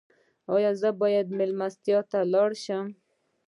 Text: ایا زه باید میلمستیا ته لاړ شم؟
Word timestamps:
ایا 0.55 0.71
زه 0.81 0.89
باید 1.01 1.27
میلمستیا 1.37 1.99
ته 2.09 2.19
لاړ 2.33 2.49
شم؟ 2.63 2.87